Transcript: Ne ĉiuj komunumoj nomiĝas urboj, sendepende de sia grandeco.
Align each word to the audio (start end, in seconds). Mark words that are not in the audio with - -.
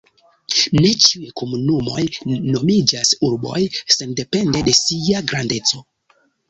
Ne 0.85 0.89
ĉiuj 1.03 1.27
komunumoj 1.41 2.07
nomiĝas 2.31 3.15
urboj, 3.31 3.63
sendepende 3.99 4.67
de 4.71 4.79
sia 4.83 5.27
grandeco. 5.31 5.89